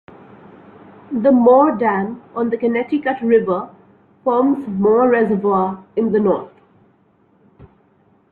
[1.11, 3.69] The Moore Dam on the Connecticut River
[4.23, 6.53] forms Moore Reservoir in the north.